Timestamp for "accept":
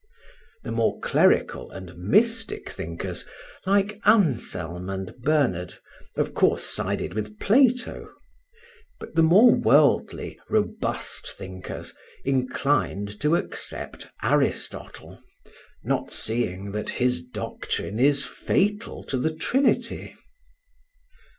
13.35-14.07